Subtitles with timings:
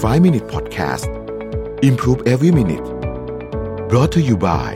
[0.00, 1.06] 5 Minute Podcast
[1.82, 2.86] Improve Every Minute
[3.90, 4.70] brought to you by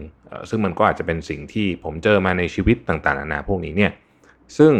[0.49, 3.91] ซึ่งมันก็อาจจะเป็นสิ่งที่ผมเจอมาในชีวิตต่างๆนานาพวกนี้เนี่ย
[4.57, 4.73] ซึ่ง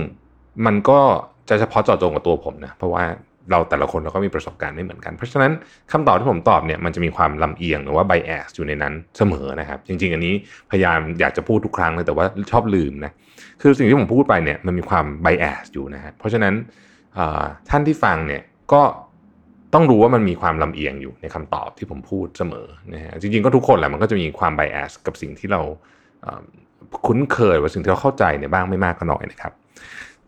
[0.66, 1.02] มันก็
[1.50, 3.06] จะเฉพาะเจาะจงกับตัวผมนะเพราะว่า
[3.52, 5.52] เราแต่ละคนเราก็มีประสบการณ์ไม่เหมือนกัน เพราะฉะนั้น
[5.92, 10.34] คำตอบที่ผมตอบเนี่ยมันจะมีความลำเอียงหรือว่า bias อยู่ในนั้นเสมอนะครับ จริง ๆ อันนี้
[10.72, 13.12] พยายามอยากจะพูดทุกครั้งเลยแต่ว่าชอบลืมนะ
[13.62, 16.54] คือสิ่งที่ผมพูดไปเนี่ยมันมีความ bias อยู่นะฮะเพราะฉะนั้น
[17.70, 18.42] ท่านที่ฟังเนี่ย
[18.74, 18.82] ก็
[19.74, 25.62] ต้องรู้ว่ามันมีความลำเอียงอยู่ในคำตอบที่ผมพูดเสมอนะฮะจริงๆก็ทุกคนแหละมันก็จะมีความ bias กับสิ่งที่เรา
[27.08, 29.54] คุ้นเคยว่าสิ่งที่เราเข้าใจเนี่ยบ้างไม่มากก็น้อยนะครับ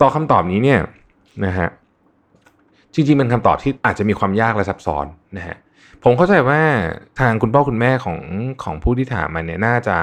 [0.00, 0.80] ต่อคำตอบนี้เนี่ย
[1.46, 1.68] นะฮะ
[2.94, 5.58] จริงๆเป็นคำตอบที่อาจจะมีความยากและซับซ้อนนะฮะ
[6.04, 6.60] ผมเข้าใจว่า
[7.20, 8.18] ทางคุณพ่อคุณแม่ของ
[8.64, 9.96] ของผู้ที่ถามมาเนี่ยน่าจะ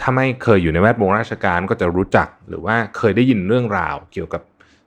[0.00, 4.42] ถ้าไม่เคยอยู่ในแวดวงราชการก็จะรู้จักหรือว่าเคยได้ยินเรื่องราวเกี่ยวกับ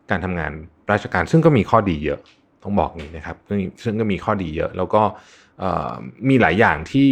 [0.09, 0.51] การทำงาน
[0.91, 2.19] ราชการ ซึ่งก็มีข้อดีเยอะ
[2.63, 3.37] ต้องบอกนี้นะครับ
[3.83, 5.01] ซึ่งก็มีข้อดีเยอะ แล้วก็
[6.29, 7.07] มีหลายอย่างที่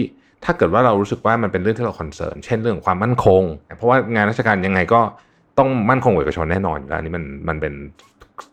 [0.46, 3.44] ถ้าเกิดว่าเรารู้สึกว่ามันเป็นเรื่องที่เรา concern เช่นเรื่องความมั่นคง
[3.78, 5.02] เพราะว่างานราชการยังไงก็
[5.60, 7.74] ต้องมั่นคงกว่าเอกชนแน่นอนอยู่แล้วนี่มันมันเป็น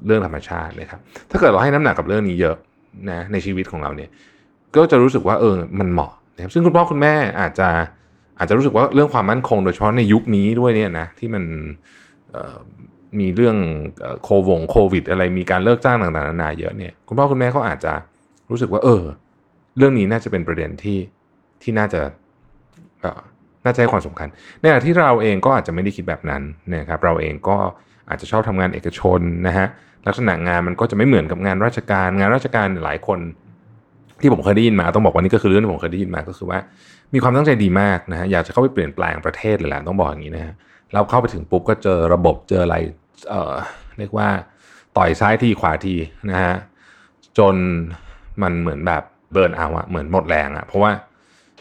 [0.07, 2.57] เรื่องธรรมชาตินะครับ ถ้าเกิดเราให้น้ำหนักกับเรื่องนี้เยอะ
[3.11, 4.11] นะในชีวิตของเราเนี่ย
[4.77, 7.69] ก็จะรู้สึกว่าเออมันเหมาะนะครับซึ่งคุณพ่อคุณแม่อาจจะ
[8.39, 11.45] อาจจะรู้สึกว่าเรื่องความมั่นคง โดยเฉพาะในยุคนี้ด้วยเนี่ยนะที่มัน
[13.21, 13.57] มีเรื่อง
[14.23, 17.93] โควงโควิด อะไรมีการเลิกจ้างต่างๆนานาเยอะเนี่ยคุณพ่อคุณแม่เขาอาจจะ
[18.51, 19.03] รู้สึกว่า เออ
[19.77, 20.99] เรื่องนี้น่าจะเป็นประเด็นที่
[21.63, 22.01] ที่น่าจะ
[23.65, 24.29] น่าจะให้ความสำคัญ
[24.61, 26.43] ในขณะที่เราเองก็อาจจะไม่ได้คิดแบบนั้น
[26.75, 27.57] นะครับ เราเองก็
[28.09, 29.67] อาจจะชอบทำงานเอกชนนะฮะ
[30.07, 33.19] ลักษณะงานมันก็จะไม่เหมือนกับงานราชการ งานราชการหลายคน
[34.21, 36.59] ที่ผมเคยได้ยินมาต้องบอกว่านี่ก็คือเรื่องที่ผมเคยได้ยินมาก็คือว่า
[37.15, 40.55] มีความตั้งใจดีมากนะฮะอยากจะเข้าไปเปลี่ยนแปลงประเทศเลยแหละต้องบอกอย่างนี้นะฮะ
[40.95, 42.77] เราเข้าไปถึงปุ๊บก็เจอระบบเจออะไร
[43.31, 43.55] เอ่อ
[43.99, 44.29] เรียกว่า
[44.97, 45.95] ต่อยซ้ายทีขวาที
[46.31, 46.55] นะฮะ
[47.39, 47.57] จน
[48.43, 50.91] มันเหมือนแบบเบิร์นเอาอะเหมือนหมดแรงอะเพราะว่า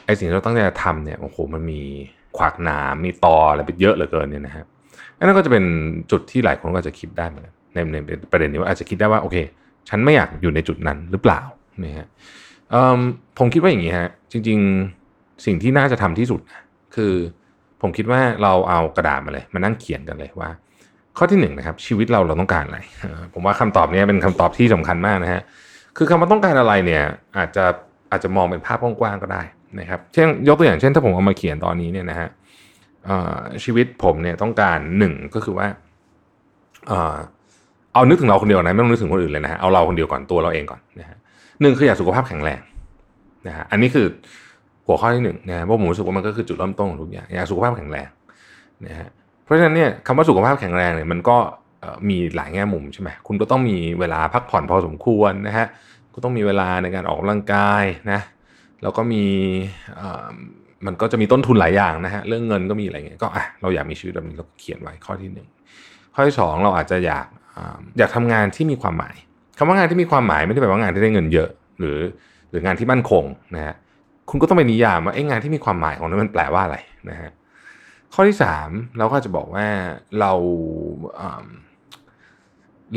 [0.05, 1.81] ไอสิ่งที่เราตั้งใจทำเนี่ยโอ้โหมันมี
[2.37, 4.65] ขวากหนามมีตออะไรไปเยอะเหลือเกินเนี่ยนะฮะ
[5.17, 5.63] นั่นก็จะเป็น
[6.11, 7.97] จุดที่หลายคนก็จะคิดได้เหมือนกันในใน
[8.31, 9.37] ประเด็นนี้ว่าอาจจะคิดได้ว่าโอเค
[9.89, 11.41] ฉันไม่อยากอยู่ในจุดนั้นหรือเปล่า
[11.83, 12.07] นะฮะ
[13.39, 14.59] ผมคิดว่าอย่างนี้ฮะจริง
[15.01, 16.41] ๆสิ่งที่น่าจะทำที่สุด
[16.95, 17.13] คือ
[17.81, 20.49] ผมคิดว่าเราเอากระดาษมาเลยมานั่งเขียนกันเลยว่า
[21.17, 22.79] ข้อที่หนึ่งนะครับ ชีวิตเราเราต้องการอะไร
[23.33, 25.41] ผมว่าคำตอบนี้เป็นคำตอบที่สำคัญมากนะฮะ
[25.97, 27.03] คือคำว่าต้องการอะไรเนี่ย
[27.37, 27.65] อาจจะ
[28.11, 29.43] อาจจะมองเป็นภาพกว้างๆก็ได้
[29.79, 32.29] นะครับ เช่นยกตัวอย่างเช่น ถ้าผมเอามาเขียนตอนนี้เนี่ยนะฮะ
[33.63, 35.67] ชีวิตผมเนี่ยต้องการหนึ่งก็คือว่า
[37.93, 41.17] เอานึกถึงเราคนเดียวนะไม่ต้องนึกถึงคนอื่นเลยนะฮะเอาเราคนเดียวก่อนตัวเราเองก่อนนะฮะ
[41.61, 42.59] หนึ่งคืออยากสุขภาพแข็งแรง
[43.47, 44.07] นะฮะอันนี้คือ
[44.87, 48.07] หัวข้อที่หนึ่งนะเพราะผมรู้สึกว่ามันก็คือจุดเริ่มต้นของทุกอย่างอยากสุขภาพแข็งแรง
[48.87, 49.09] นะฮะ
[49.43, 51.37] เพราะฉะนั้นเนี่ยคำว่าสุขภาพแข็งแรงเนี่ยมันก็
[52.09, 55.67] มีหลายแง่มุมใช่ไหมคุณก็ต้องมีเวลาพักผ่อนพอสมควรนะฮะ
[56.13, 58.19] ก็ต้องมีเวลาในการออกกำลังกายนะ
[58.83, 59.25] แล้วก็มี
[60.85, 65.47] มันก็จะมีต้นทุนหลายอย่างนะฮะเรื่องเงินก็มีอะไรเงี้ยก็อะเราอยากมีชีวิตแบบนี้เราเขียนไว้ข้อที่หนึ่ง
[66.13, 67.27] ข้อที่สองเราอาจจะอยาก
[67.97, 69.15] อยากทำงานที่มีความหมาย
[69.57, 71.49] คำว่างานที่มีความหมายไม่ได้แปลว่างานที่ได้เงินเยอะ
[71.79, 71.99] หรือ
[72.49, 73.23] หรืองานที่มั่นคง
[73.55, 73.75] นะฮะ
[74.29, 76.77] คุณก็ต้องไปนิยามว่าไอ้งานที่มีความหมายของนั้นมันแปลว่าอะไร
[77.09, 77.31] นะฮะ
[78.13, 79.67] ข้อที่สามเราก็จะบอกว่า
[80.19, 80.31] เรา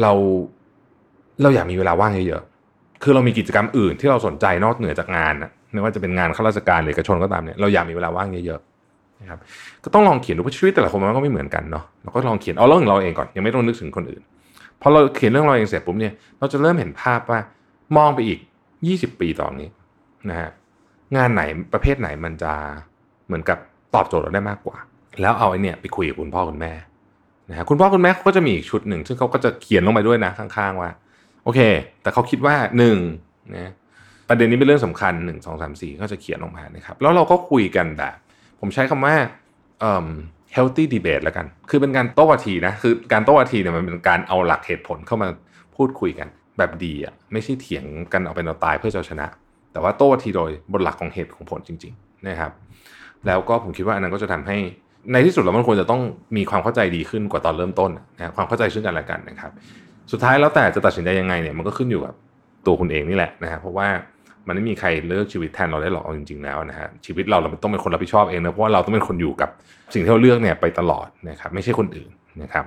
[0.01, 0.13] เรา
[1.43, 9.39] เราอยากมีเวลาว่างเยอะๆคือเรามีกิจกรรมอื่นที่เราสนใจนอกเหนือจากงานนะไม่ว่าจะเป็นงานข้าราชการหรือเอกชนก็ตามเนี่ยเราอยากมีเวลาว่างเยอะๆนะครับ
[9.85, 14.23] ก็ต้องลองเขียนดูเพราะชีวิตแต่ละคนมันก็ไม่เหมือนกันเนาะเราก็ลองเขียนเอาเรื่องเราเองก่อนยังไม่ต้องนึกถึงคนอื่น
[14.81, 17.39] พอเราเขียนเรื่องเราเองเสร็จปุ๊บเนี่ยเราจะเริ่มเห็นภาพว่า
[17.97, 18.39] มองไปอีก
[18.87, 19.69] ยี่สิบปีต่อนนี้
[20.29, 20.51] นะฮะ
[21.17, 21.43] งานไหน
[21.73, 22.53] ประเภทไหนมันจะ
[23.27, 23.59] เหมือนกับ
[23.95, 24.77] ตอบโจทย์เราได้มากกว่า
[25.21, 26.73] แล้วเอาไอ้นี่ไปคุยกับคุณพ่อคุณแม่
[27.51, 30.91] นะฮะคุณพ่อคุณแม่เขาก็จะมีอีกชุดหนึ่ง ซึ่งเขาก็จะเขียนลงไปด้วยนะข้างๆว่า
[31.45, 31.61] โอเค
[32.03, 32.99] แต่เขาคิดว่าหนึ่ง
[33.57, 33.73] นะ
[34.29, 38.15] ประเด็นนี้เป็นเรื่องสำคัญหนึ่งสองสามสี่ก็จะเขียนออกมานะครับแล้วเราก็คุยกันแบบ
[38.61, 39.15] ผมใช้คำว่า
[39.81, 40.09] เอ่อ
[40.55, 45.29] healthy debate แล้วกัน คือเป็นการโต้วาทีนะ คือการโต้วาทีเนี่ยมันเป็นการเอาหลักเหตุผลเข้ามา
[45.77, 46.29] พูดคุยกัน
[46.59, 49.27] แบบดีอะไม่ใช่เถียงกันเอาเป็นเอาตายเพื่อจะชนะ
[49.73, 52.53] แต่ว่าโต้วาทีโดยบนหลักของเหตุของผลจริงๆนะครับ
[53.27, 54.57] แล้วก็ผมคิดว่าอันนั้นก็จะทำให้
[55.13, 56.03] ในที่สุดแล้วมันควรจะต้อง
[56.37, 59.51] มีความเข้าใจดีขึ้นกว่าตอนเริ่มต้นนะความเข้าใจซึ่งกันและกันนะครับ
[60.13, 62.15] สุดท้ายแล้วแต่จะตัดสินใจยังไงเนี่ยมันก็ขึ้นอยู่กับ
[62.67, 63.89] ตัวคุณเองนี่แหละนะฮะเพราะว่า
[64.47, 69.51] มันไม่มีใครเลือกชีวิตแทนเราได้หรอกจริง ๆ แล้วนะฮะชีวิตเราเราต้องเป็นคนรับผิดชอบเองนะเพราะว่าเราต้องเป็นคนอยู่กับ
[69.95, 72.11] สิ่งที่เราเลือกเนี่ยไปตลอดนะครับไม่ใช่คนอื่น
[72.43, 72.65] นะครับ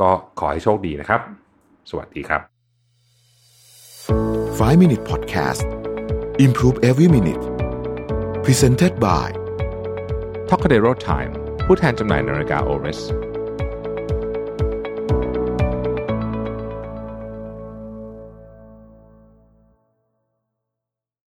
[0.00, 1.20] ก็ขอให้โชคดีนะครับ
[1.90, 2.40] สวัสดีครับ
[4.58, 5.66] 5 Minute Podcast
[6.46, 7.44] Improve Every Minute
[8.44, 9.28] Presented by
[10.50, 11.32] t o c a d e r o Time
[11.66, 13.00] ผู้แทนจำหน่ายนาฬิกา Oris